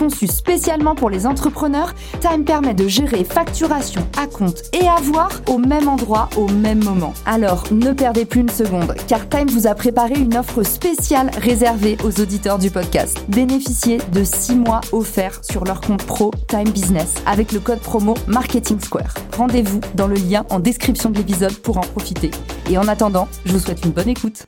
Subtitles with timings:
[0.00, 5.58] Conçue spécialement pour les entrepreneurs, Time permet de gérer facturation à compte et avoir au
[5.58, 7.12] même endroit au même moment.
[7.26, 11.98] Alors ne perdez plus une seconde, car Time vous a préparé une offre spéciale réservée
[12.02, 13.22] aux auditeurs du podcast.
[13.28, 18.14] Bénéficiez de 6 mois offerts sur leur compte pro Time Business avec le code promo
[18.26, 19.12] Marketing Square.
[19.36, 22.30] Rendez-vous dans le lien en description de l'épisode pour en profiter.
[22.70, 24.46] Et en attendant, je vous souhaite une bonne écoute.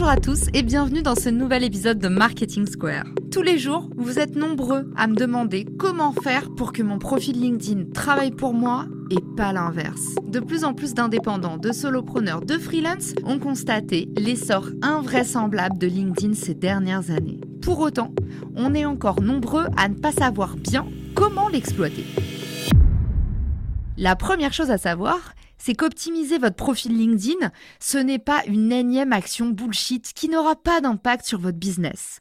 [0.00, 3.04] Bonjour à tous et bienvenue dans ce nouvel épisode de Marketing Square.
[3.30, 7.38] Tous les jours, vous êtes nombreux à me demander comment faire pour que mon profil
[7.38, 10.14] LinkedIn travaille pour moi et pas l'inverse.
[10.26, 16.32] De plus en plus d'indépendants, de solopreneurs, de freelance ont constaté l'essor invraisemblable de LinkedIn
[16.32, 17.38] ces dernières années.
[17.60, 18.14] Pour autant,
[18.56, 22.06] on est encore nombreux à ne pas savoir bien comment l'exploiter.
[23.98, 29.12] La première chose à savoir, c'est qu'optimiser votre profil LinkedIn, ce n'est pas une énième
[29.12, 32.20] action bullshit qui n'aura pas d'impact sur votre business.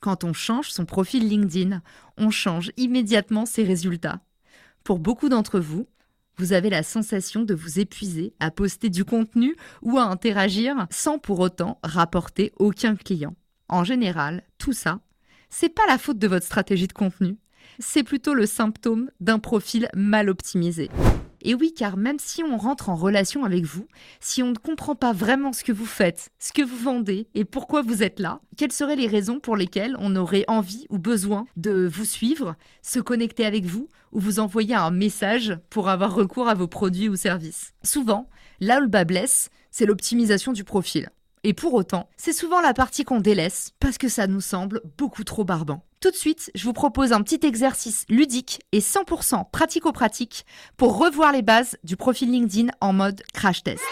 [0.00, 1.80] Quand on change son profil LinkedIn,
[2.18, 4.20] on change immédiatement ses résultats.
[4.82, 5.86] Pour beaucoup d'entre vous,
[6.38, 11.18] vous avez la sensation de vous épuiser à poster du contenu ou à interagir sans
[11.18, 13.36] pour autant rapporter aucun client.
[13.68, 14.98] En général, tout ça,
[15.50, 17.36] c'est pas la faute de votre stratégie de contenu,
[17.78, 20.90] c'est plutôt le symptôme d'un profil mal optimisé.
[21.44, 23.86] Et oui, car même si on rentre en relation avec vous,
[24.20, 27.44] si on ne comprend pas vraiment ce que vous faites, ce que vous vendez et
[27.44, 31.46] pourquoi vous êtes là, quelles seraient les raisons pour lesquelles on aurait envie ou besoin
[31.56, 36.48] de vous suivre, se connecter avec vous ou vous envoyer un message pour avoir recours
[36.48, 37.74] à vos produits ou services?
[37.82, 38.28] Souvent,
[38.60, 41.10] là où le bas blesse, c'est l'optimisation du profil.
[41.44, 45.24] Et pour autant, c'est souvent la partie qu'on délaisse parce que ça nous semble beaucoup
[45.24, 45.84] trop barbant.
[46.00, 51.32] Tout de suite, je vous propose un petit exercice ludique et 100% pratico-pratique pour revoir
[51.32, 53.82] les bases du profil LinkedIn en mode crash test.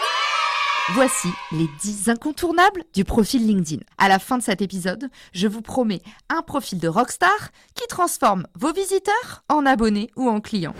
[0.93, 3.83] Voici les 10 incontournables du profil LinkedIn.
[3.97, 8.47] À la fin de cet épisode, je vous promets un profil de rockstar qui transforme
[8.55, 10.75] vos visiteurs en abonnés ou en clients.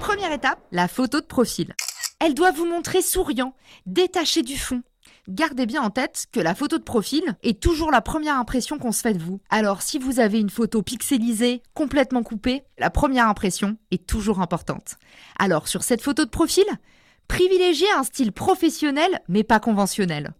[0.00, 1.74] Première étape, la photo de profil.
[2.20, 3.54] Elle doit vous montrer souriant,
[3.86, 4.82] détaché du fond,
[5.28, 8.90] Gardez bien en tête que la photo de profil est toujours la première impression qu'on
[8.90, 9.40] se fait de vous.
[9.50, 14.96] Alors si vous avez une photo pixelisée, complètement coupée, la première impression est toujours importante.
[15.38, 16.64] Alors sur cette photo de profil,
[17.28, 20.34] privilégiez un style professionnel mais pas conventionnel.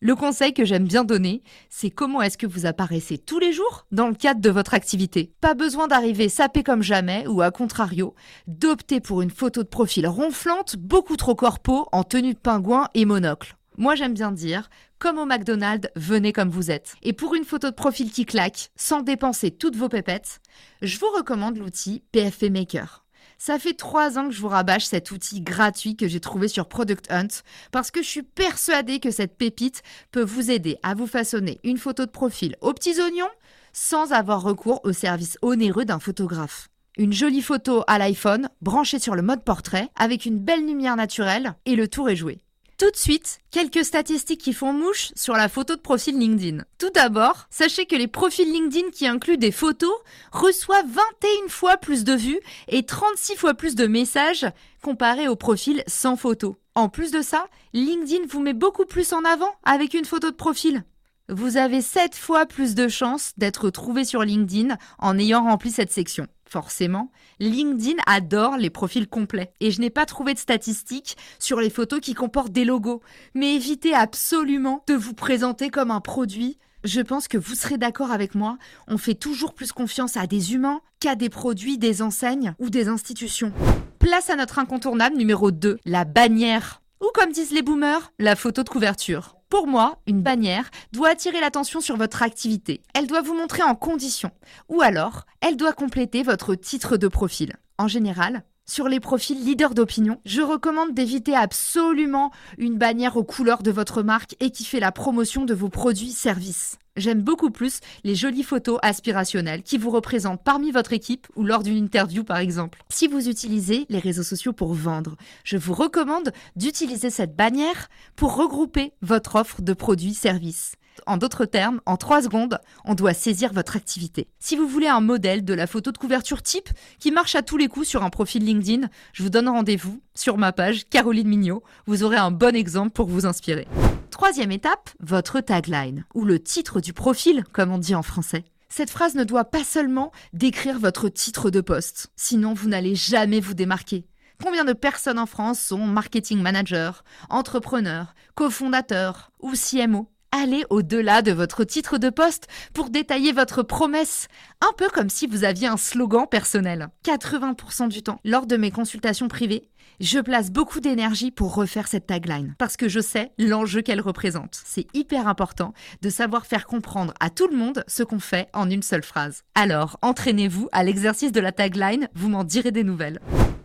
[0.00, 3.86] Le conseil que j'aime bien donner, c'est comment est-ce que vous apparaissez tous les jours
[3.90, 5.32] dans le cadre de votre activité.
[5.40, 8.14] Pas besoin d'arriver sapé comme jamais ou à contrario,
[8.46, 13.06] d'opter pour une photo de profil ronflante, beaucoup trop corpo, en tenue de pingouin et
[13.06, 13.56] monocle.
[13.78, 16.94] Moi, j'aime bien dire, comme au McDonald's, venez comme vous êtes.
[17.02, 20.40] Et pour une photo de profil qui claque, sans dépenser toutes vos pépettes,
[20.80, 23.04] je vous recommande l'outil PFP Maker.
[23.38, 26.68] Ça fait trois ans que je vous rabâche cet outil gratuit que j'ai trouvé sur
[26.68, 31.06] Product Hunt parce que je suis persuadée que cette pépite peut vous aider à vous
[31.06, 33.28] façonner une photo de profil aux petits oignons
[33.74, 36.68] sans avoir recours au service onéreux d'un photographe.
[36.96, 41.56] Une jolie photo à l'iPhone branchée sur le mode portrait avec une belle lumière naturelle
[41.66, 42.40] et le tour est joué.
[42.78, 46.62] Tout de suite, quelques statistiques qui font mouche sur la photo de profil LinkedIn.
[46.76, 49.94] Tout d'abord, sachez que les profils LinkedIn qui incluent des photos
[50.30, 54.44] reçoivent 21 fois plus de vues et 36 fois plus de messages
[54.82, 56.58] comparé aux profils sans photo.
[56.74, 60.36] En plus de ça, LinkedIn vous met beaucoup plus en avant avec une photo de
[60.36, 60.84] profil.
[61.30, 65.92] Vous avez 7 fois plus de chances d'être trouvé sur LinkedIn en ayant rempli cette
[65.92, 69.52] section forcément, LinkedIn adore les profils complets.
[69.60, 73.02] Et je n'ai pas trouvé de statistiques sur les photos qui comportent des logos.
[73.34, 76.58] Mais évitez absolument de vous présenter comme un produit.
[76.84, 80.54] Je pense que vous serez d'accord avec moi, on fait toujours plus confiance à des
[80.54, 83.52] humains qu'à des produits, des enseignes ou des institutions.
[83.98, 86.82] Place à notre incontournable numéro 2, la bannière.
[87.00, 89.35] Ou comme disent les boomers, la photo de couverture.
[89.48, 92.82] Pour moi, une bannière doit attirer l'attention sur votre activité.
[92.94, 94.32] Elle doit vous montrer en condition.
[94.68, 97.54] Ou alors, elle doit compléter votre titre de profil.
[97.78, 103.62] En général, sur les profils leaders d'opinion, je recommande d'éviter absolument une bannière aux couleurs
[103.62, 106.78] de votre marque et qui fait la promotion de vos produits-services.
[106.96, 111.62] J'aime beaucoup plus les jolies photos aspirationnelles qui vous représentent parmi votre équipe ou lors
[111.62, 112.82] d'une interview par exemple.
[112.88, 118.34] Si vous utilisez les réseaux sociaux pour vendre, je vous recommande d'utiliser cette bannière pour
[118.34, 120.72] regrouper votre offre de produits-services.
[121.06, 124.28] En d'autres termes, en 3 secondes, on doit saisir votre activité.
[124.38, 127.56] Si vous voulez un modèle de la photo de couverture type qui marche à tous
[127.56, 131.62] les coups sur un profil LinkedIn, je vous donne rendez-vous sur ma page Caroline Mignot.
[131.86, 133.68] Vous aurez un bon exemple pour vous inspirer.
[134.10, 138.44] Troisième étape, votre tagline, ou le titre du profil, comme on dit en français.
[138.68, 143.40] Cette phrase ne doit pas seulement décrire votre titre de poste, sinon vous n'allez jamais
[143.40, 144.06] vous démarquer.
[144.42, 146.92] Combien de personnes en France sont marketing managers,
[147.30, 154.28] entrepreneurs, cofondateurs ou CMO Allez au-delà de votre titre de poste pour détailler votre promesse,
[154.60, 156.88] un peu comme si vous aviez un slogan personnel.
[157.06, 162.08] 80% du temps, lors de mes consultations privées, je place beaucoup d'énergie pour refaire cette
[162.08, 164.60] tagline parce que je sais l'enjeu qu'elle représente.
[164.62, 165.72] C'est hyper important
[166.02, 169.42] de savoir faire comprendre à tout le monde ce qu'on fait en une seule phrase.
[169.54, 173.20] Alors, entraînez-vous à l'exercice de la tagline, vous m'en direz des nouvelles.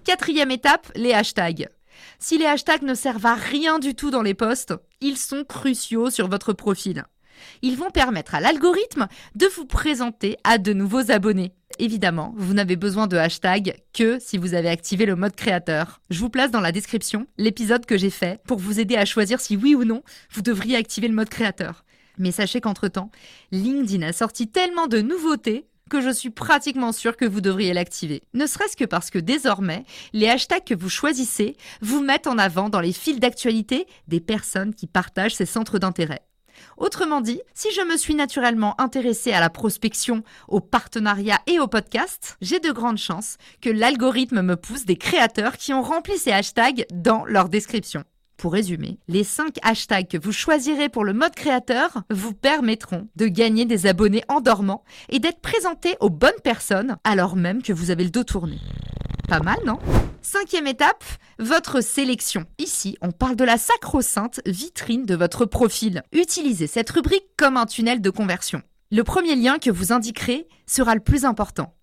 [0.05, 1.67] Quatrième étape, les hashtags.
[2.19, 6.09] Si les hashtags ne servent à rien du tout dans les posts, ils sont cruciaux
[6.09, 7.05] sur votre profil.
[7.61, 11.53] Ils vont permettre à l'algorithme de vous présenter à de nouveaux abonnés.
[11.79, 16.01] Évidemment, vous n'avez besoin de hashtags que si vous avez activé le mode créateur.
[16.09, 19.39] Je vous place dans la description l'épisode que j'ai fait pour vous aider à choisir
[19.39, 21.83] si oui ou non vous devriez activer le mode créateur.
[22.17, 23.09] Mais sachez qu'entre-temps,
[23.51, 28.23] LinkedIn a sorti tellement de nouveautés que je suis pratiquement sûre que vous devriez l'activer.
[28.33, 29.83] Ne serait-ce que parce que désormais,
[30.13, 34.73] les hashtags que vous choisissez vous mettent en avant dans les fils d'actualité des personnes
[34.73, 36.21] qui partagent ces centres d'intérêt.
[36.77, 41.67] Autrement dit, si je me suis naturellement intéressée à la prospection, au partenariat et au
[41.67, 46.31] podcast, j'ai de grandes chances que l'algorithme me pousse des créateurs qui ont rempli ces
[46.31, 48.05] hashtags dans leur description.
[48.41, 53.27] Pour résumer, les 5 hashtags que vous choisirez pour le mode créateur vous permettront de
[53.27, 57.91] gagner des abonnés en dormant et d'être présenté aux bonnes personnes alors même que vous
[57.91, 58.57] avez le dos tourné.
[59.29, 59.77] Pas mal, non?
[60.23, 61.03] Cinquième étape,
[61.37, 62.47] votre sélection.
[62.57, 66.01] Ici, on parle de la sacro-sainte vitrine de votre profil.
[66.11, 68.63] Utilisez cette rubrique comme un tunnel de conversion.
[68.89, 71.75] Le premier lien que vous indiquerez sera le plus important.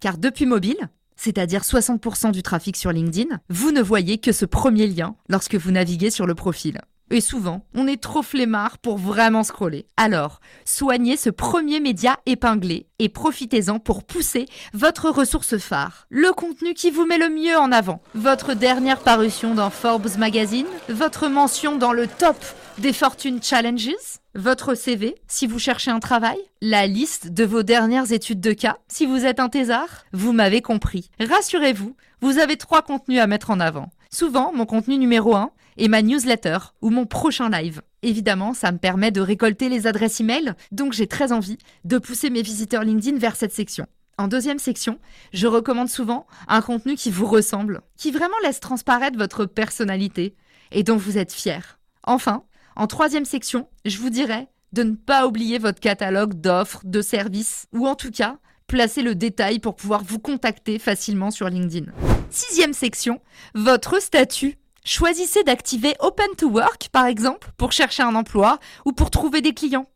[0.00, 4.86] Car depuis mobile, c'est-à-dire 60% du trafic sur LinkedIn, vous ne voyez que ce premier
[4.86, 6.80] lien lorsque vous naviguez sur le profil.
[7.10, 9.86] Et souvent, on est trop flemmard pour vraiment scroller.
[9.96, 16.06] Alors, soignez ce premier média épinglé et profitez-en pour pousser votre ressource phare.
[16.10, 18.02] Le contenu qui vous met le mieux en avant.
[18.14, 22.44] Votre dernière parution dans Forbes Magazine, votre mention dans le top
[22.78, 28.12] des Fortune Challenges, votre CV si vous cherchez un travail, la liste de vos dernières
[28.12, 30.04] études de cas si vous êtes un thésard?
[30.12, 31.10] Vous m'avez compris.
[31.18, 33.90] Rassurez-vous, vous avez trois contenus à mettre en avant.
[34.10, 37.82] Souvent, mon contenu numéro 1 est ma newsletter ou mon prochain live.
[38.02, 42.30] Évidemment, ça me permet de récolter les adresses e-mail, donc j'ai très envie de pousser
[42.30, 43.86] mes visiteurs LinkedIn vers cette section.
[44.18, 44.98] En deuxième section,
[45.32, 50.34] je recommande souvent un contenu qui vous ressemble, qui vraiment laisse transparaître votre personnalité
[50.72, 51.78] et dont vous êtes fier.
[52.02, 52.44] Enfin,
[52.76, 57.66] en troisième section, je vous dirais de ne pas oublier votre catalogue d'offres, de services,
[57.72, 58.36] ou en tout cas,
[58.66, 61.90] placer le détail pour pouvoir vous contacter facilement sur LinkedIn.
[62.30, 63.20] Sixième section,
[63.54, 64.58] votre statut.
[64.84, 69.54] Choisissez d'activer Open to Work, par exemple, pour chercher un emploi ou pour trouver des
[69.54, 69.86] clients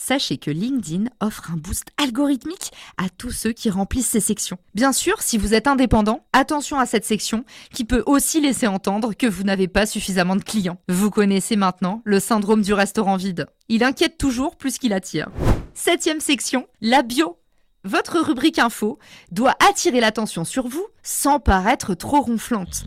[0.00, 4.56] sachez que LinkedIn offre un boost algorithmique à tous ceux qui remplissent ces sections.
[4.74, 9.12] Bien sûr, si vous êtes indépendant, attention à cette section qui peut aussi laisser entendre
[9.12, 10.80] que vous n'avez pas suffisamment de clients.
[10.88, 13.46] Vous connaissez maintenant le syndrome du restaurant vide.
[13.68, 15.28] Il inquiète toujours plus qu'il attire.
[15.74, 17.38] Septième section, la bio.
[17.84, 18.98] Votre rubrique info
[19.30, 22.84] doit attirer l'attention sur vous sans paraître trop ronflante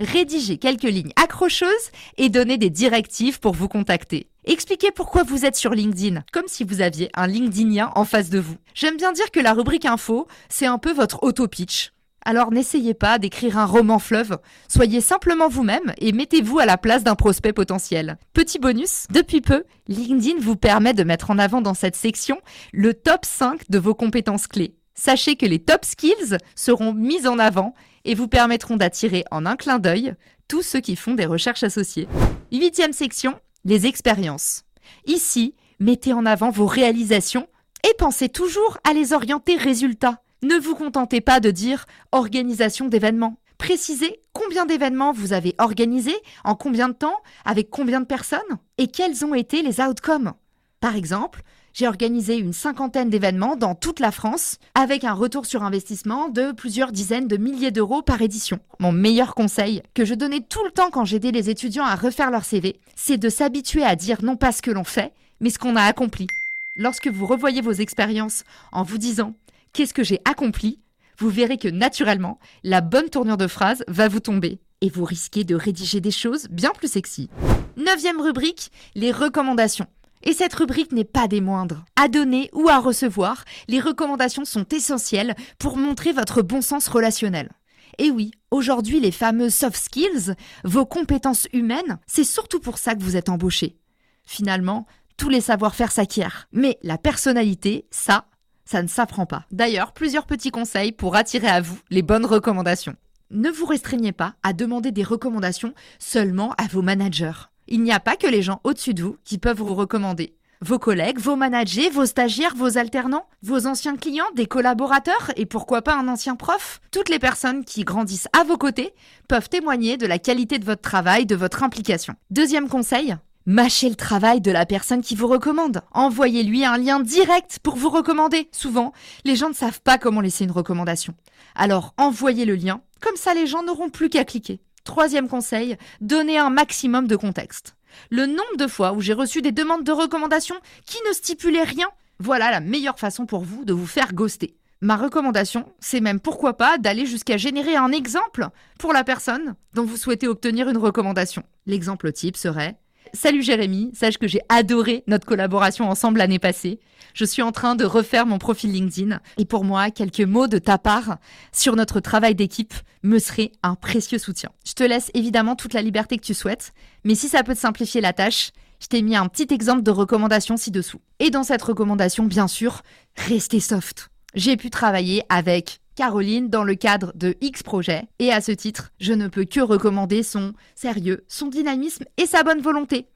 [0.00, 4.28] rédigez quelques lignes accrocheuses et donnez des directives pour vous contacter.
[4.50, 8.38] Expliquez pourquoi vous êtes sur LinkedIn, comme si vous aviez un LinkedInien en face de
[8.38, 8.56] vous.
[8.74, 11.92] J'aime bien dire que la rubrique info, c'est un peu votre auto-pitch.
[12.24, 17.04] Alors n'essayez pas d'écrire un roman fleuve, soyez simplement vous-même et mettez-vous à la place
[17.04, 18.16] d'un prospect potentiel.
[18.32, 22.40] Petit bonus, depuis peu, LinkedIn vous permet de mettre en avant dans cette section
[22.72, 24.74] le top 5 de vos compétences clés.
[24.94, 27.74] Sachez que les top skills seront mis en avant
[28.06, 30.14] et vous permettront d'attirer en un clin d'œil
[30.48, 32.08] tous ceux qui font des recherches associées.
[32.50, 34.64] Huitième section, les expériences.
[35.06, 37.48] Ici, mettez en avant vos réalisations
[37.88, 40.22] et pensez toujours à les orienter résultats.
[40.42, 43.38] Ne vous contentez pas de dire organisation d'événements.
[43.58, 48.40] Précisez combien d'événements vous avez organisés, en combien de temps, avec combien de personnes
[48.78, 50.32] et quels ont été les outcomes.
[50.80, 51.42] Par exemple,
[51.78, 56.50] j'ai organisé une cinquantaine d'événements dans toute la France avec un retour sur investissement de
[56.50, 58.58] plusieurs dizaines de milliers d'euros par édition.
[58.80, 62.32] Mon meilleur conseil que je donnais tout le temps quand j'aidais les étudiants à refaire
[62.32, 65.60] leur CV, c'est de s'habituer à dire non pas ce que l'on fait, mais ce
[65.60, 66.26] qu'on a accompli.
[66.74, 68.42] Lorsque vous revoyez vos expériences
[68.72, 69.34] en vous disant
[69.72, 70.80] qu'est-ce que j'ai accompli,
[71.16, 75.44] vous verrez que naturellement, la bonne tournure de phrase va vous tomber et vous risquez
[75.44, 77.30] de rédiger des choses bien plus sexy.
[77.76, 79.86] Neuvième rubrique, les recommandations.
[80.22, 81.84] Et cette rubrique n'est pas des moindres.
[81.96, 87.50] À donner ou à recevoir, les recommandations sont essentielles pour montrer votre bon sens relationnel.
[87.98, 90.34] Et oui, aujourd'hui, les fameux soft skills,
[90.64, 93.76] vos compétences humaines, c'est surtout pour ça que vous êtes embauché.
[94.24, 96.48] Finalement, tous les savoir-faire s'acquièrent.
[96.52, 98.26] Mais la personnalité, ça,
[98.64, 99.44] ça ne s'apprend pas.
[99.50, 102.96] D'ailleurs, plusieurs petits conseils pour attirer à vous les bonnes recommandations.
[103.30, 107.48] Ne vous restreignez pas à demander des recommandations seulement à vos managers.
[107.70, 110.34] Il n'y a pas que les gens au-dessus de vous qui peuvent vous recommander.
[110.62, 115.82] Vos collègues, vos managers, vos stagiaires, vos alternants, vos anciens clients, des collaborateurs et pourquoi
[115.82, 118.94] pas un ancien prof, toutes les personnes qui grandissent à vos côtés
[119.28, 122.14] peuvent témoigner de la qualité de votre travail, de votre implication.
[122.30, 125.80] Deuxième conseil, Mâchez le travail de la personne qui vous recommande.
[125.92, 128.50] Envoyez-lui un lien direct pour vous recommander.
[128.52, 128.92] Souvent,
[129.24, 131.14] les gens ne savent pas comment laisser une recommandation.
[131.54, 134.60] Alors, envoyez le lien, comme ça les gens n'auront plus qu'à cliquer.
[134.88, 137.76] Troisième conseil, donnez un maximum de contexte.
[138.08, 141.88] Le nombre de fois où j'ai reçu des demandes de recommandations qui ne stipulaient rien,
[142.18, 144.56] voilà la meilleure façon pour vous de vous faire ghoster.
[144.80, 149.84] Ma recommandation, c'est même pourquoi pas d'aller jusqu'à générer un exemple pour la personne dont
[149.84, 151.42] vous souhaitez obtenir une recommandation.
[151.66, 152.78] L'exemple type serait
[153.12, 156.80] Salut Jérémy, sache que j'ai adoré notre collaboration ensemble l'année passée.
[157.14, 160.58] Je suis en train de refaire mon profil LinkedIn et pour moi, quelques mots de
[160.58, 161.18] ta part
[161.52, 164.50] sur notre travail d'équipe me seraient un précieux soutien.
[164.66, 166.72] Je te laisse évidemment toute la liberté que tu souhaites,
[167.04, 168.50] mais si ça peut te simplifier la tâche,
[168.80, 171.00] je t'ai mis un petit exemple de recommandation ci-dessous.
[171.18, 172.82] Et dans cette recommandation, bien sûr,
[173.16, 174.10] restez soft.
[174.34, 178.04] J'ai pu travailler avec Caroline dans le cadre de X Projet.
[178.20, 182.44] Et à ce titre, je ne peux que recommander son sérieux, son dynamisme et sa
[182.44, 183.08] bonne volonté.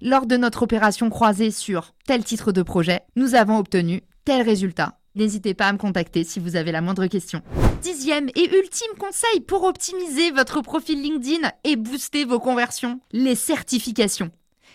[0.00, 4.98] Lors de notre opération croisée sur tel titre de projet, nous avons obtenu tel résultat.
[5.14, 7.42] N'hésitez pas à me contacter si vous avez la moindre question.
[7.82, 14.30] Dixième et ultime conseil pour optimiser votre profil LinkedIn et booster vos conversions, les certifications.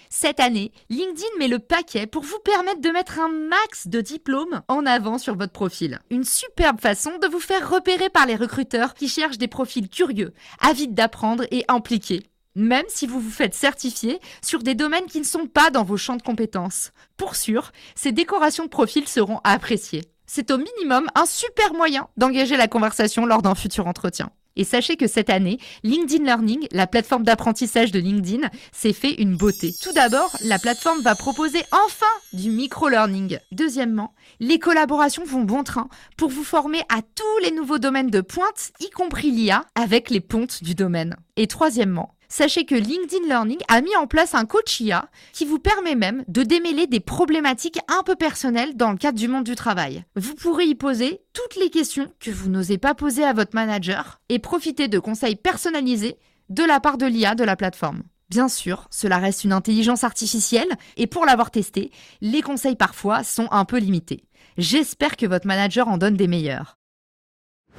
[0.09, 4.61] Cette année, LinkedIn met le paquet pour vous permettre de mettre un max de diplômes
[4.67, 5.99] en avant sur votre profil.
[6.09, 10.33] Une superbe façon de vous faire repérer par les recruteurs qui cherchent des profils curieux,
[10.59, 12.23] avides d'apprendre et impliqués.
[12.55, 15.97] Même si vous vous faites certifier sur des domaines qui ne sont pas dans vos
[15.97, 16.91] champs de compétences.
[17.15, 20.05] Pour sûr, ces décorations de profil seront appréciées.
[20.25, 24.31] C'est au minimum un super moyen d'engager la conversation lors d'un futur entretien.
[24.57, 29.37] Et sachez que cette année, LinkedIn Learning, la plateforme d'apprentissage de LinkedIn, s'est fait une
[29.37, 29.73] beauté.
[29.81, 33.37] Tout d'abord, la plateforme va proposer enfin du micro-learning.
[33.51, 35.87] Deuxièmement, les collaborations vont bon train
[36.17, 40.21] pour vous former à tous les nouveaux domaines de pointe, y compris l'IA, avec les
[40.21, 41.15] pontes du domaine.
[41.35, 45.59] Et troisièmement, Sachez que LinkedIn Learning a mis en place un coach IA qui vous
[45.59, 49.55] permet même de démêler des problématiques un peu personnelles dans le cadre du monde du
[49.55, 50.03] travail.
[50.15, 54.19] Vous pourrez y poser toutes les questions que vous n'osez pas poser à votre manager
[54.29, 56.17] et profiter de conseils personnalisés
[56.49, 58.03] de la part de l'IA de la plateforme.
[58.29, 63.47] Bien sûr, cela reste une intelligence artificielle et pour l'avoir testé, les conseils parfois sont
[63.51, 64.25] un peu limités.
[64.57, 66.77] J'espère que votre manager en donne des meilleurs.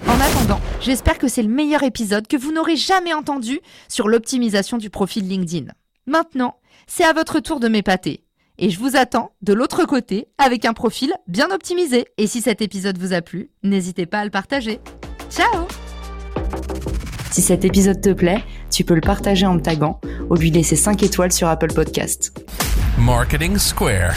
[0.06, 4.78] En attendant, j'espère que c'est le meilleur épisode que vous n'aurez jamais entendu sur l'optimisation
[4.78, 5.72] du profil LinkedIn.
[6.06, 8.24] Maintenant, c'est à votre tour de m'épater.
[8.58, 12.06] Et je vous attends de l'autre côté avec un profil bien optimisé.
[12.16, 14.80] Et si cet épisode vous a plu, n'hésitez pas à le partager.
[15.30, 15.68] Ciao
[17.30, 20.76] Si cet épisode te plaît, tu peux le partager en me taguant ou lui laisser
[20.76, 22.36] 5 étoiles sur Apple Podcast.
[22.98, 24.14] Marketing Square.